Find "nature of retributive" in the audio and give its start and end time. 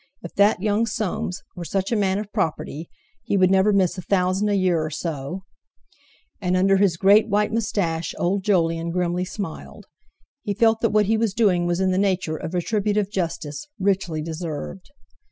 11.99-13.11